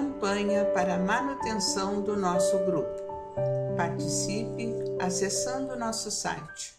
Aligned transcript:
campanha 0.00 0.64
para 0.64 0.94
a 0.94 0.98
manutenção 0.98 2.00
do 2.00 2.16
nosso 2.16 2.58
grupo. 2.60 2.88
Participe 3.76 4.72
acessando 4.98 5.76
nosso 5.76 6.10
site. 6.10 6.74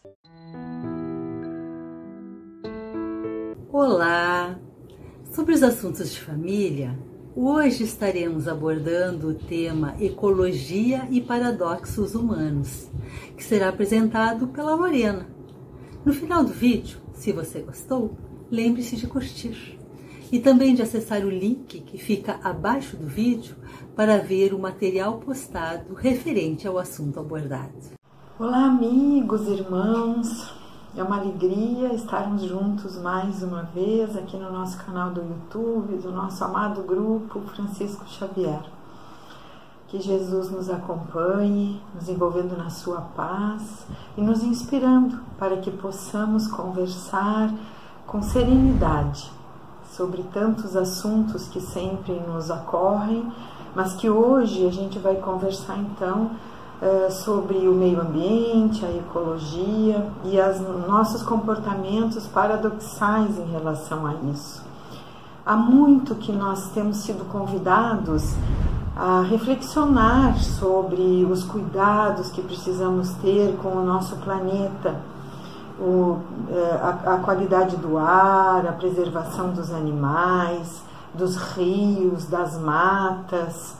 Olá! 3.71 4.59
Sobre 5.31 5.53
os 5.53 5.61
assuntos 5.61 6.11
de 6.11 6.19
família, 6.19 6.97
hoje 7.35 7.83
estaremos 7.83 8.47
abordando 8.47 9.29
o 9.29 9.35
tema 9.35 9.95
Ecologia 9.99 11.07
e 11.11 11.21
Paradoxos 11.21 12.15
Humanos, 12.15 12.89
que 13.37 13.43
será 13.43 13.69
apresentado 13.69 14.47
pela 14.47 14.73
Lorena. 14.73 15.27
No 16.03 16.11
final 16.11 16.43
do 16.43 16.51
vídeo, 16.51 16.97
se 17.13 17.31
você 17.31 17.59
gostou, 17.61 18.17
lembre-se 18.49 18.95
de 18.95 19.05
curtir 19.05 19.79
e 20.31 20.39
também 20.39 20.73
de 20.73 20.81
acessar 20.81 21.21
o 21.25 21.29
link 21.29 21.81
que 21.81 21.97
fica 21.97 22.39
abaixo 22.41 22.95
do 22.95 23.05
vídeo 23.05 23.55
para 23.95 24.17
ver 24.19 24.53
o 24.53 24.59
material 24.59 25.17
postado 25.17 25.93
referente 25.93 26.65
ao 26.65 26.77
assunto 26.77 27.19
abordado. 27.19 27.91
Olá, 28.39 28.65
amigos, 28.65 29.47
irmãos. 29.47 30.53
É 30.95 31.03
uma 31.03 31.19
alegria 31.19 31.93
estarmos 31.93 32.43
juntos 32.43 32.97
mais 32.97 33.43
uma 33.43 33.63
vez 33.63 34.15
aqui 34.15 34.37
no 34.37 34.51
nosso 34.51 34.83
canal 34.85 35.11
do 35.11 35.21
YouTube, 35.21 35.97
do 35.97 36.11
nosso 36.11 36.43
amado 36.43 36.81
grupo 36.83 37.41
Francisco 37.41 38.07
Xavier. 38.07 38.63
Que 39.87 39.99
Jesus 39.99 40.49
nos 40.49 40.69
acompanhe, 40.69 41.81
nos 41.93 42.07
envolvendo 42.07 42.57
na 42.57 42.69
sua 42.69 43.01
paz 43.01 43.85
e 44.17 44.21
nos 44.21 44.43
inspirando 44.43 45.19
para 45.37 45.57
que 45.57 45.71
possamos 45.71 46.47
conversar 46.47 47.53
com 48.07 48.21
serenidade 48.21 49.40
sobre 50.01 50.23
tantos 50.33 50.75
assuntos 50.75 51.47
que 51.47 51.61
sempre 51.61 52.19
nos 52.27 52.49
ocorrem, 52.49 53.31
mas 53.75 53.93
que 53.93 54.09
hoje 54.09 54.65
a 54.65 54.71
gente 54.71 54.97
vai 54.97 55.17
conversar 55.17 55.77
então 55.77 56.31
eh, 56.81 57.11
sobre 57.11 57.67
o 57.67 57.73
meio 57.75 58.01
ambiente, 58.01 58.83
a 58.83 58.89
ecologia 58.89 60.07
e 60.25 60.39
os 60.39 60.87
nossos 60.87 61.21
comportamentos 61.21 62.25
paradoxais 62.25 63.37
em 63.37 63.51
relação 63.51 64.07
a 64.07 64.15
isso. 64.33 64.63
Há 65.45 65.55
muito 65.55 66.15
que 66.15 66.31
nós 66.31 66.69
temos 66.69 66.97
sido 66.97 67.23
convidados 67.31 68.33
a 68.95 69.21
reflexionar 69.21 70.35
sobre 70.39 71.27
os 71.29 71.43
cuidados 71.43 72.31
que 72.31 72.41
precisamos 72.41 73.11
ter 73.21 73.55
com 73.61 73.69
o 73.69 73.85
nosso 73.85 74.15
planeta 74.15 74.99
o, 75.81 76.19
é, 76.49 76.79
a, 76.81 77.15
a 77.15 77.17
qualidade 77.17 77.75
do 77.77 77.97
ar, 77.97 78.65
a 78.67 78.71
preservação 78.73 79.49
dos 79.49 79.73
animais, 79.73 80.83
dos 81.13 81.35
rios, 81.35 82.25
das 82.25 82.57
matas, 82.57 83.75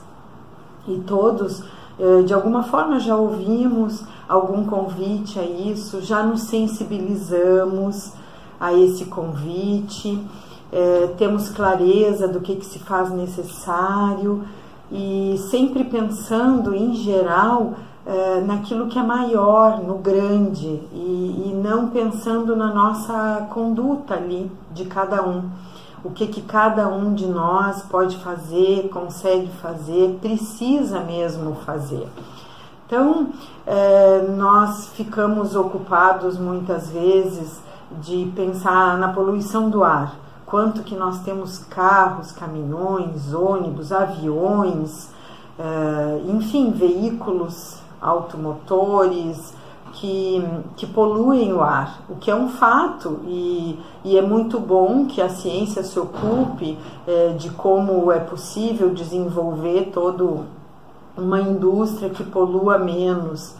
e 0.86 0.98
todos, 1.06 1.62
é, 1.98 2.22
de 2.22 2.34
alguma 2.34 2.64
forma, 2.64 2.98
já 2.98 3.14
ouvimos 3.14 4.02
algum 4.28 4.64
convite 4.66 5.38
a 5.38 5.44
isso, 5.44 6.00
já 6.02 6.22
nos 6.22 6.42
sensibilizamos 6.42 8.12
a 8.58 8.72
esse 8.72 9.04
convite, 9.04 10.20
é, 10.72 11.14
temos 11.18 11.50
clareza 11.50 12.26
do 12.26 12.40
que, 12.40 12.56
que 12.56 12.66
se 12.66 12.78
faz 12.78 13.10
necessário. 13.10 14.44
E 14.90 15.38
sempre 15.50 15.84
pensando, 15.84 16.74
em 16.74 16.94
geral, 16.94 17.74
é, 18.04 18.40
naquilo 18.40 18.88
que 18.88 18.98
é 18.98 19.02
maior, 19.02 19.80
no 19.82 19.98
grande, 19.98 20.66
e, 20.92 21.46
e, 21.46 21.60
não 21.62 21.88
pensando 21.90 22.56
na 22.56 22.72
nossa 22.72 23.46
conduta 23.50 24.14
ali 24.14 24.50
de 24.72 24.84
cada 24.86 25.22
um. 25.22 25.48
O 26.04 26.10
que, 26.10 26.26
que 26.26 26.42
cada 26.42 26.88
um 26.88 27.14
de 27.14 27.26
nós 27.26 27.82
pode 27.82 28.16
fazer, 28.16 28.88
consegue 28.88 29.48
fazer, 29.60 30.18
precisa 30.20 30.98
mesmo 31.00 31.54
fazer. 31.64 32.08
Então, 32.86 33.28
é, 33.64 34.26
nós 34.36 34.88
ficamos 34.88 35.54
ocupados 35.54 36.36
muitas 36.36 36.90
vezes 36.90 37.60
de 38.00 38.32
pensar 38.34 38.98
na 38.98 39.12
poluição 39.12 39.70
do 39.70 39.84
ar. 39.84 40.16
Quanto 40.44 40.82
que 40.82 40.96
nós 40.96 41.20
temos 41.20 41.58
carros, 41.58 42.32
caminhões, 42.32 43.32
ônibus, 43.32 43.92
aviões, 43.92 45.08
é, 45.58 46.20
enfim, 46.28 46.72
veículos 46.72 47.81
automotores 48.02 49.54
que, 49.92 50.42
que 50.76 50.86
poluem 50.86 51.52
o 51.52 51.60
ar, 51.60 52.00
o 52.08 52.16
que 52.16 52.30
é 52.30 52.34
um 52.34 52.48
fato 52.48 53.20
e, 53.26 53.78
e 54.04 54.16
é 54.16 54.22
muito 54.22 54.58
bom 54.58 55.06
que 55.06 55.20
a 55.20 55.28
ciência 55.28 55.82
se 55.82 55.98
ocupe 55.98 56.78
é, 57.06 57.28
de 57.38 57.50
como 57.50 58.10
é 58.10 58.18
possível 58.18 58.90
desenvolver 58.90 59.90
toda 59.92 60.44
uma 61.16 61.40
indústria 61.40 62.10
que 62.10 62.24
polua 62.24 62.78
menos. 62.78 63.54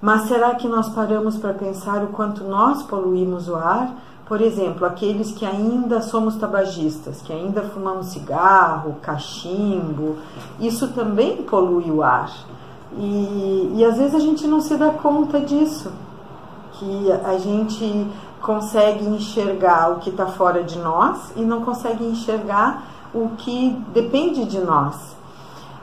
Mas 0.00 0.22
será 0.22 0.54
que 0.54 0.68
nós 0.68 0.88
paramos 0.90 1.38
para 1.38 1.54
pensar 1.54 2.02
o 2.02 2.08
quanto 2.08 2.44
nós 2.44 2.82
poluímos 2.82 3.48
o 3.48 3.56
ar? 3.56 3.94
Por 4.26 4.40
exemplo, 4.40 4.84
aqueles 4.84 5.30
que 5.30 5.46
ainda 5.46 6.02
somos 6.02 6.34
tabagistas, 6.34 7.22
que 7.22 7.32
ainda 7.32 7.62
fumamos 7.62 8.06
cigarro, 8.06 8.96
cachimbo, 9.00 10.16
isso 10.58 10.88
também 10.88 11.42
polui 11.42 11.90
o 11.90 12.02
ar. 12.02 12.32
E, 12.92 13.72
e 13.76 13.84
às 13.84 13.98
vezes 13.98 14.14
a 14.14 14.18
gente 14.18 14.46
não 14.46 14.60
se 14.60 14.76
dá 14.76 14.90
conta 14.90 15.40
disso, 15.40 15.92
que 16.72 17.12
a 17.12 17.38
gente 17.38 18.06
consegue 18.40 19.04
enxergar 19.04 19.92
o 19.92 19.96
que 19.96 20.10
está 20.10 20.26
fora 20.26 20.62
de 20.62 20.78
nós 20.78 21.32
e 21.36 21.42
não 21.42 21.62
consegue 21.62 22.04
enxergar 22.04 22.84
o 23.12 23.30
que 23.38 23.76
depende 23.92 24.44
de 24.44 24.60
nós. 24.60 25.16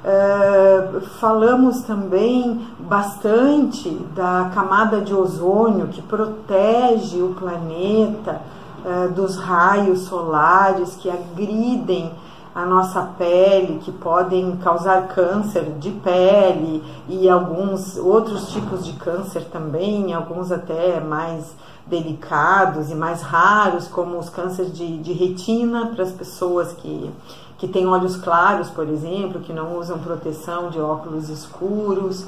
Uh, 0.03 0.99
falamos 1.19 1.81
também 1.83 2.67
bastante 2.77 3.89
da 4.13 4.51
camada 4.53 4.99
de 4.99 5.13
ozônio 5.13 5.87
que 5.87 6.01
protege 6.01 7.21
o 7.21 7.33
planeta 7.33 8.41
uh, 8.83 9.09
dos 9.13 9.37
raios 9.37 10.01
solares 10.01 10.97
que 10.97 11.09
agridem 11.09 12.11
a 12.55 12.65
nossa 12.65 13.01
pele, 13.17 13.79
que 13.79 13.91
podem 13.91 14.57
causar 14.57 15.07
câncer 15.07 15.73
de 15.79 15.89
pele 15.89 16.83
e 17.09 17.27
alguns 17.27 17.97
outros 17.97 18.49
tipos 18.49 18.85
de 18.85 18.93
câncer 18.93 19.45
também, 19.45 20.13
alguns 20.13 20.51
até 20.51 20.99
mais 20.99 21.55
delicados 21.87 22.91
e 22.91 22.95
mais 22.95 23.21
raros, 23.21 23.87
como 23.87 24.19
os 24.19 24.29
cânceres 24.29 24.71
de, 24.71 24.99
de 24.99 25.13
retina 25.13 25.87
para 25.87 26.03
as 26.03 26.11
pessoas 26.11 26.73
que, 26.73 27.11
que 27.57 27.67
têm 27.67 27.87
olhos 27.87 28.15
claros, 28.17 28.69
por 28.69 28.87
exemplo, 28.87 29.41
que 29.41 29.51
não 29.51 29.77
usam 29.79 29.97
proteção 29.97 30.69
de 30.69 30.79
óculos 30.79 31.29
escuros, 31.29 32.27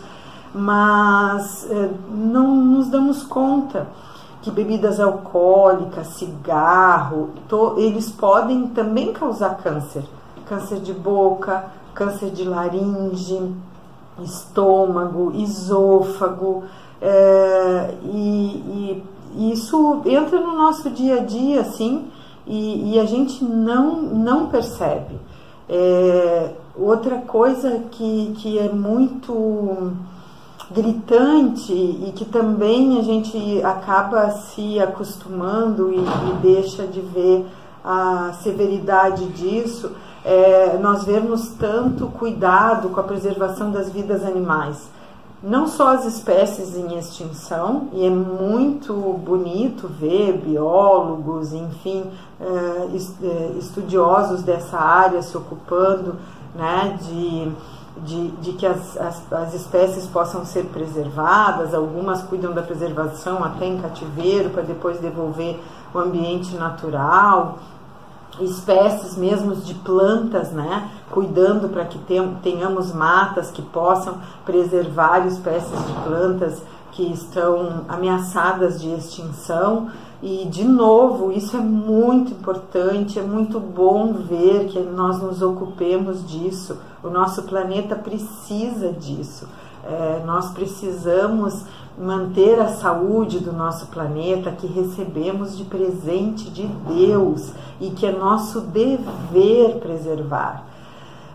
mas 0.53 1.69
eh, 1.69 1.89
não 2.09 2.55
nos 2.55 2.87
damos 2.87 3.23
conta 3.23 3.87
que 4.45 4.51
bebidas 4.51 5.00
alcoólicas, 5.00 6.06
cigarro, 6.09 7.31
to, 7.50 7.73
eles 7.79 8.11
podem 8.11 8.67
também 8.67 9.11
causar 9.11 9.57
câncer. 9.57 10.03
Câncer 10.45 10.79
de 10.81 10.94
boca, 10.94 11.66
câncer 11.95 12.29
de 12.29 12.44
laringe, 12.44 13.55
estômago, 14.22 15.31
esôfago. 15.35 16.63
É, 17.01 17.95
e, 18.03 19.03
e, 19.35 19.51
isso 19.51 20.03
entra 20.05 20.39
no 20.39 20.55
nosso 20.55 20.91
dia 20.91 21.22
a 21.22 21.23
dia, 21.23 21.61
assim, 21.61 22.07
e, 22.45 22.94
e 22.94 23.00
a 23.00 23.05
gente 23.05 23.44
não, 23.44 24.00
não 24.03 24.47
percebe. 24.50 25.19
É, 25.67 26.51
outra 26.78 27.17
coisa 27.17 27.81
que, 27.89 28.35
que 28.38 28.59
é 28.59 28.69
muito 28.72 29.94
gritante 30.71 31.73
e 31.73 32.11
que 32.15 32.25
também 32.25 32.97
a 32.97 33.01
gente 33.01 33.61
acaba 33.63 34.29
se 34.31 34.79
acostumando 34.79 35.91
e, 35.93 35.99
e 35.99 36.33
deixa 36.41 36.87
de 36.87 37.01
ver 37.01 37.45
a 37.83 38.33
severidade 38.41 39.27
disso, 39.27 39.91
é 40.23 40.77
nós 40.81 41.03
vermos 41.03 41.49
tanto 41.49 42.07
cuidado 42.07 42.89
com 42.89 42.99
a 42.99 43.03
preservação 43.03 43.72
das 43.72 43.91
vidas 43.91 44.23
animais. 44.23 44.90
Não 45.43 45.67
só 45.67 45.90
as 45.90 46.05
espécies 46.05 46.75
em 46.75 46.97
extinção, 46.97 47.90
e 47.93 48.03
é 48.03 48.09
muito 48.09 48.93
bonito 49.23 49.87
ver 49.87 50.41
biólogos, 50.43 51.53
enfim, 51.53 52.05
é, 52.41 52.45
é, 52.47 53.51
estudiosos 53.59 54.41
dessa 54.41 54.79
área 54.79 55.22
se 55.22 55.37
ocupando 55.37 56.16
né, 56.55 56.97
de 57.03 57.51
de, 58.03 58.31
de 58.31 58.53
que 58.53 58.65
as, 58.65 58.97
as, 58.97 59.31
as, 59.31 59.53
espécies 59.53 60.05
possam 60.05 60.45
ser 60.45 60.65
preservadas, 60.65 61.73
algumas 61.73 62.21
cuidam 62.23 62.53
da 62.53 62.61
preservação 62.61 63.43
até 63.43 63.65
em 63.65 63.79
cativeiro 63.79 64.49
para 64.49 64.63
depois 64.63 64.99
devolver 64.99 65.59
o 65.93 65.99
ambiente 65.99 66.55
natural, 66.55 67.57
espécies 68.41 69.15
mesmo 69.15 69.55
de 69.55 69.73
plantas, 69.75 70.51
né, 70.51 70.89
cuidando 71.09 71.69
para 71.69 71.85
que 71.85 71.97
tenhamos 72.43 72.93
matas 72.93 73.49
que 73.49 73.61
possam 73.61 74.17
preservar 74.45 75.25
espécies 75.25 75.85
de 75.85 75.93
plantas 76.03 76.61
que 76.91 77.11
estão 77.11 77.85
ameaçadas 77.87 78.81
de 78.81 78.89
extinção 78.93 79.89
E, 80.27 80.43
de 80.45 80.63
novo, 80.63 81.31
isso 81.31 81.55
é 81.55 81.59
muito 81.59 82.31
importante, 82.31 83.19
é 83.19 83.22
muito 83.22 83.59
bom 83.59 84.11
ver 84.11 84.66
que 84.69 84.79
nós 84.79 85.22
nos 85.22 85.39
ocupemos 85.43 86.27
disso. 86.27 86.79
O 87.03 87.11
nosso 87.11 87.43
planeta 87.43 87.95
precisa 87.95 88.91
disso. 88.91 89.47
É, 89.83 90.23
nós 90.25 90.49
precisamos 90.49 91.63
manter 91.95 92.59
a 92.59 92.69
saúde 92.69 93.37
do 93.37 93.53
nosso 93.53 93.85
planeta 93.85 94.49
que 94.51 94.66
recebemos 94.66 95.55
de 95.55 95.63
presente 95.63 96.49
de 96.49 96.66
Deus 96.66 97.51
e 97.79 97.91
que 97.91 98.07
é 98.07 98.11
nosso 98.11 98.61
dever 98.61 99.75
preservar. 99.75 100.66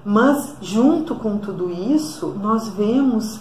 Mas, 0.04 0.56
junto 0.60 1.14
com 1.14 1.38
tudo 1.38 1.70
isso, 1.70 2.34
nós 2.42 2.68
vemos 2.70 3.38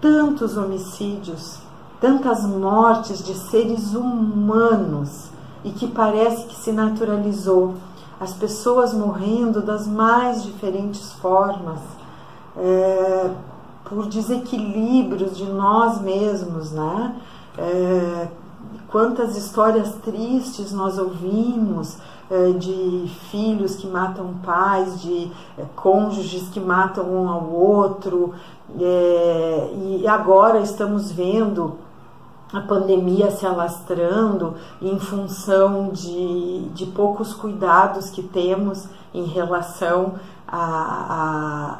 tantos 0.00 0.56
homicídios, 0.56 1.58
tantas 2.00 2.44
mortes 2.44 3.24
de 3.24 3.34
seres 3.34 3.94
humanos 3.94 5.30
e 5.64 5.70
que 5.70 5.86
parece 5.86 6.46
que 6.46 6.54
se 6.54 6.72
naturalizou. 6.72 7.74
As 8.20 8.32
pessoas 8.32 8.92
morrendo 8.92 9.62
das 9.62 9.86
mais 9.86 10.42
diferentes 10.42 11.12
formas, 11.14 11.80
é, 12.56 13.30
por 13.84 14.06
desequilíbrios 14.06 15.36
de 15.36 15.44
nós 15.44 16.00
mesmos, 16.00 16.72
né? 16.72 17.16
É, 17.56 18.28
quantas 18.90 19.36
histórias 19.36 19.94
tristes 20.04 20.72
nós 20.72 20.98
ouvimos 20.98 21.96
é, 22.30 22.50
de 22.52 23.10
filhos 23.30 23.76
que 23.76 23.86
matam 23.86 24.34
pais, 24.44 25.00
de 25.00 25.30
é, 25.56 25.64
cônjuges 25.74 26.48
que 26.48 26.60
matam 26.60 27.04
um 27.04 27.28
ao 27.28 27.50
outro, 27.50 28.34
é, 28.78 29.70
e 30.00 30.06
agora 30.06 30.60
estamos 30.60 31.10
vendo 31.10 31.76
a 32.52 32.60
pandemia 32.60 33.30
se 33.30 33.46
alastrando 33.46 34.54
em 34.80 34.98
função 34.98 35.90
de, 35.90 36.68
de 36.74 36.86
poucos 36.86 37.34
cuidados 37.34 38.08
que 38.10 38.22
temos 38.22 38.88
em 39.12 39.24
relação 39.24 40.14
à, 40.46 41.76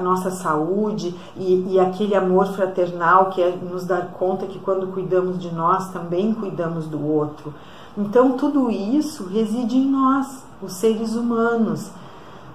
nossa 0.00 0.30
saúde 0.30 1.14
e, 1.36 1.72
e, 1.72 1.80
aquele 1.80 2.14
amor 2.14 2.46
fraternal 2.48 3.30
que 3.30 3.42
é 3.42 3.50
nos 3.50 3.84
dar 3.84 4.12
conta 4.12 4.46
que 4.46 4.60
quando 4.60 4.92
cuidamos 4.92 5.38
de 5.40 5.52
nós 5.52 5.90
também 5.90 6.32
cuidamos 6.32 6.86
do 6.86 7.04
outro. 7.04 7.52
Então 7.96 8.32
tudo 8.32 8.70
isso 8.70 9.26
reside 9.26 9.76
em 9.76 9.90
nós, 9.90 10.44
os 10.62 10.74
seres 10.74 11.16
humanos. 11.16 11.90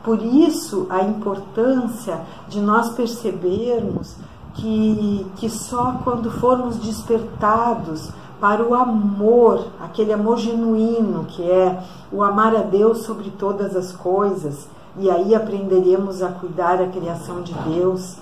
Por 0.03 0.21
isso 0.21 0.87
a 0.89 1.03
importância 1.03 2.21
de 2.47 2.61
nós 2.61 2.91
percebermos 2.91 4.15
que, 4.55 5.25
que 5.37 5.49
só 5.49 5.99
quando 6.03 6.31
formos 6.31 6.77
despertados 6.77 8.09
para 8.39 8.63
o 8.63 8.73
amor, 8.73 9.67
aquele 9.81 10.13
amor 10.13 10.37
genuíno 10.37 11.25
que 11.25 11.43
é 11.43 11.83
o 12.11 12.23
amar 12.23 12.55
a 12.55 12.61
Deus 12.61 12.99
sobre 13.03 13.29
todas 13.31 13.75
as 13.75 13.91
coisas, 13.91 14.67
e 14.97 15.09
aí 15.09 15.35
aprenderemos 15.35 16.21
a 16.21 16.29
cuidar 16.29 16.77
da 16.77 16.87
criação 16.87 17.41
de 17.41 17.53
Deus. 17.53 18.15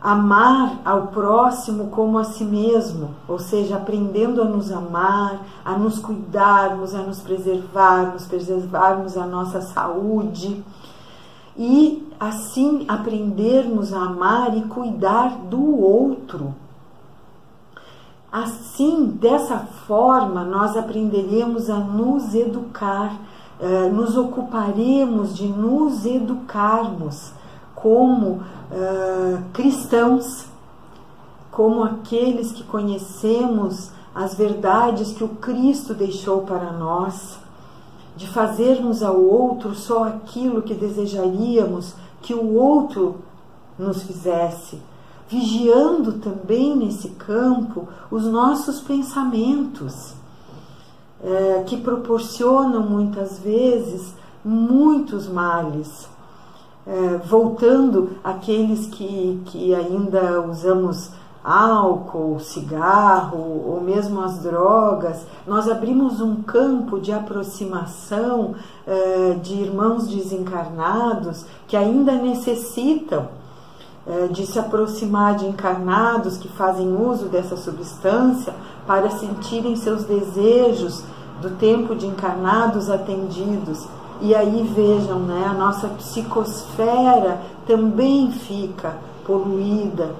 Amar 0.00 0.78
ao 0.84 1.08
próximo 1.08 1.88
como 1.88 2.18
a 2.18 2.24
si 2.24 2.44
mesmo, 2.44 3.10
ou 3.26 3.38
seja, 3.38 3.76
aprendendo 3.76 4.40
a 4.40 4.44
nos 4.44 4.70
amar, 4.70 5.40
a 5.64 5.72
nos 5.72 5.98
cuidarmos, 5.98 6.94
a 6.94 6.98
nos 6.98 7.20
preservarmos, 7.20 8.26
preservarmos 8.26 9.16
a 9.16 9.26
nossa 9.26 9.60
saúde 9.60 10.62
e 11.58 12.06
assim 12.18 12.84
aprendermos 12.88 13.92
a 13.92 14.02
amar 14.02 14.56
e 14.56 14.62
cuidar 14.62 15.36
do 15.48 15.80
outro. 15.80 16.54
Assim, 18.30 19.06
dessa 19.06 19.58
forma, 19.58 20.44
nós 20.44 20.76
aprenderemos 20.76 21.70
a 21.70 21.78
nos 21.78 22.34
educar, 22.34 23.18
eh, 23.58 23.88
nos 23.88 24.16
ocuparemos 24.16 25.34
de 25.34 25.46
nos 25.46 26.04
educarmos 26.04 27.32
como 27.74 28.42
eh, 28.70 29.38
cristãos, 29.54 30.46
como 31.50 31.82
aqueles 31.84 32.52
que 32.52 32.64
conhecemos 32.64 33.90
as 34.14 34.34
verdades 34.34 35.12
que 35.12 35.24
o 35.24 35.28
Cristo 35.28 35.94
deixou 35.94 36.42
para 36.42 36.72
nós 36.72 37.38
de 38.16 38.26
fazermos 38.28 39.02
ao 39.02 39.20
outro 39.20 39.74
só 39.74 40.04
aquilo 40.04 40.62
que 40.62 40.74
desejaríamos 40.74 41.94
que 42.22 42.34
o 42.34 42.54
outro 42.54 43.16
nos 43.78 44.02
fizesse, 44.02 44.80
vigiando 45.28 46.14
também 46.14 46.74
nesse 46.74 47.10
campo 47.10 47.86
os 48.10 48.24
nossos 48.24 48.80
pensamentos, 48.80 50.14
é, 51.22 51.62
que 51.66 51.76
proporcionam 51.76 52.82
muitas 52.82 53.38
vezes 53.38 54.14
muitos 54.44 55.28
males. 55.28 56.08
É, 56.86 57.16
voltando 57.18 58.12
àqueles 58.22 58.86
que, 58.86 59.42
que 59.46 59.74
ainda 59.74 60.40
usamos 60.42 61.10
álcool, 61.46 62.40
cigarro 62.40 63.62
ou 63.68 63.80
mesmo 63.80 64.20
as 64.20 64.40
drogas, 64.40 65.24
nós 65.46 65.68
abrimos 65.68 66.20
um 66.20 66.42
campo 66.42 66.98
de 66.98 67.12
aproximação 67.12 68.56
eh, 68.84 69.36
de 69.40 69.54
irmãos 69.54 70.08
desencarnados 70.08 71.46
que 71.68 71.76
ainda 71.76 72.12
necessitam 72.14 73.28
eh, 74.08 74.26
de 74.26 74.44
se 74.44 74.58
aproximar 74.58 75.36
de 75.36 75.46
encarnados 75.46 76.36
que 76.36 76.48
fazem 76.48 76.92
uso 77.00 77.26
dessa 77.26 77.56
substância 77.56 78.52
para 78.84 79.08
sentirem 79.10 79.76
seus 79.76 80.02
desejos 80.02 81.04
do 81.40 81.50
tempo 81.50 81.94
de 81.94 82.06
encarnados 82.06 82.90
atendidos. 82.90 83.86
E 84.20 84.34
aí 84.34 84.68
vejam, 84.74 85.20
né, 85.20 85.46
a 85.48 85.54
nossa 85.54 85.86
psicosfera 85.90 87.40
também 87.68 88.32
fica 88.32 88.96
poluída 89.24 90.10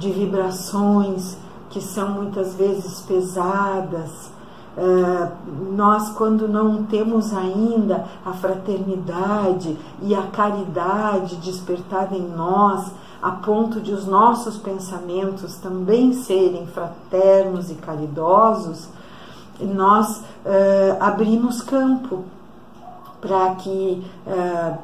de 0.00 0.10
vibrações 0.10 1.36
que 1.68 1.80
são 1.80 2.10
muitas 2.10 2.54
vezes 2.54 3.00
pesadas. 3.02 4.30
Uh, 4.76 5.30
nós, 5.72 6.10
quando 6.10 6.48
não 6.48 6.84
temos 6.84 7.34
ainda 7.34 8.06
a 8.24 8.32
fraternidade 8.32 9.76
e 10.02 10.14
a 10.14 10.22
caridade 10.22 11.36
despertada 11.36 12.16
em 12.16 12.26
nós, 12.28 12.90
a 13.20 13.32
ponto 13.32 13.80
de 13.80 13.92
os 13.92 14.06
nossos 14.06 14.56
pensamentos 14.56 15.56
também 15.56 16.14
serem 16.14 16.66
fraternos 16.66 17.70
e 17.70 17.74
caridosos, 17.74 18.88
nós 19.60 20.18
uh, 20.18 20.96
abrimos 20.98 21.60
campo 21.60 22.24
para 23.20 23.56
que 23.56 24.02
uh, 24.26 24.78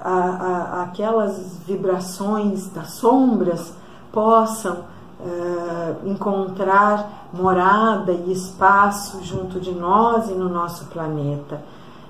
a, 0.00 0.10
a, 0.10 0.82
aquelas 0.84 1.58
vibrações 1.66 2.68
das 2.68 2.92
sombras 2.92 3.74
possam 4.12 4.84
uh, 5.20 6.08
encontrar 6.08 7.28
morada 7.32 8.12
e 8.12 8.32
espaço 8.32 9.22
junto 9.24 9.58
de 9.58 9.72
nós 9.72 10.28
e 10.28 10.34
no 10.34 10.48
nosso 10.48 10.86
planeta. 10.86 11.62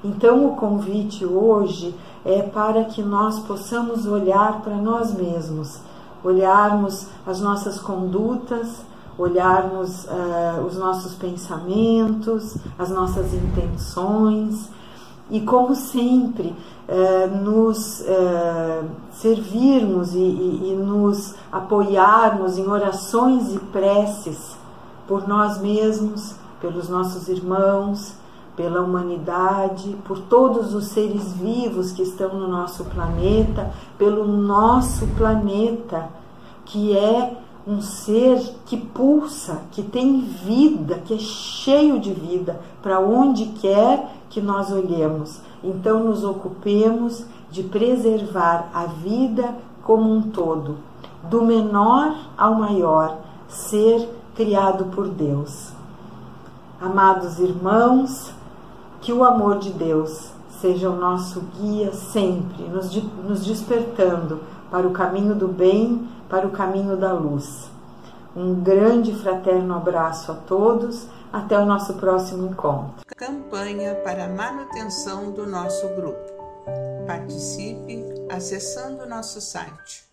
Então, 0.05 0.47
o 0.47 0.57
convite 0.57 1.25
hoje 1.25 1.95
é 2.25 2.43
para 2.43 2.85
que 2.85 3.03
nós 3.03 3.39
possamos 3.41 4.05
olhar 4.05 4.61
para 4.61 4.75
nós 4.75 5.15
mesmos, 5.15 5.79
olharmos 6.25 7.07
as 7.25 7.41
nossas 7.41 7.79
condutas, 7.79 8.85
olharmos 9.17 10.05
uh, 10.05 10.67
os 10.67 10.77
nossos 10.77 11.15
pensamentos, 11.15 12.57
as 12.79 12.91
nossas 12.91 13.33
intenções 13.33 14.69
e, 15.33 15.41
como 15.41 15.75
sempre, 15.75 16.55
eh, 16.87 17.27
nos 17.27 18.03
eh, 18.03 18.83
servirmos 19.13 20.15
e, 20.15 20.77
nos 20.79 21.35
apoiarmos 21.51 22.59
em 22.59 22.69
orações 22.69 23.55
e 23.55 23.59
preces 23.59 24.59
por 25.09 25.27
nós 25.27 25.59
mesmos, 25.59 26.35
pelos 26.61 26.91
nossos 26.91 27.29
irmãos, 27.29 28.15
pela 28.55 28.83
humanidade, 28.83 29.97
por 30.05 30.19
todos 30.19 30.75
os 30.75 30.89
seres 30.89 31.33
vivos 31.33 31.93
que 31.93 32.03
estão 32.03 32.35
no 32.35 32.47
nosso 32.47 32.85
planeta, 32.85 33.73
pelo 33.97 34.27
nosso 34.27 35.07
planeta, 35.17 36.11
que 36.67 36.95
é 36.95 37.39
um 37.67 37.81
ser 37.81 38.39
que 38.67 38.77
pulsa, 38.77 39.63
que 39.71 39.83
tem 39.83 40.21
vida, 40.21 40.97
que 41.05 41.15
é 41.15 41.19
cheio 41.19 41.99
de 41.99 42.13
vida, 42.13 42.61
para 42.83 43.01
onde 43.01 43.47
quer 43.47 44.11
que 44.33 44.41
nós 44.41 44.73
olhemos. 44.73 45.41
Então, 45.63 46.03
nos 46.03 46.25
ocupemos 46.25 47.25
de 47.51 47.63
preservar 47.63 48.71
a 48.73 48.87
vida 48.87 49.55
como 49.83 50.11
um 50.11 50.23
todo, 50.23 50.79
do 51.25 51.43
menor 51.43 52.17
ao 52.37 52.55
maior, 52.55 53.19
ser 53.47 54.09
criado 54.35 54.87
por 54.87 55.07
Deus. 55.09 55.71
Amados 56.81 57.39
irmãos, 57.39 58.33
que 59.03 59.13
o 59.13 59.23
amor 59.23 59.59
de 59.59 59.71
Deus 59.71 60.31
seja 60.61 60.89
o 60.89 60.97
nosso 60.97 61.43
guia 61.61 61.93
sempre, 61.93 62.65
nos, 62.69 62.91
nos 63.29 63.45
despertando 63.45 64.41
para 64.71 64.87
o 64.87 64.93
caminho 64.93 65.35
do 65.35 65.47
bem, 65.47 66.09
para 66.29 66.47
o 66.47 66.51
caminho 66.51 66.97
da 66.97 67.13
luz. 67.13 67.71
Um 68.35 68.55
grande 68.55 69.15
fraterno 69.15 69.75
abraço 69.75 70.33
a 70.33 70.35
todos 70.35 71.07
Até 71.33 71.59
o 71.59 71.65
nosso 71.65 71.95
próximo 71.95 72.47
encontro. 72.47 73.05
Campanha 73.17 73.95
para 74.05 74.29
manutenção 74.29 75.33
do 75.33 75.47
nosso 75.47 75.89
grupo. 75.95 76.31
Participe 77.07 78.05
acessando 78.31 79.07
nosso 79.07 79.41
site 79.41 80.13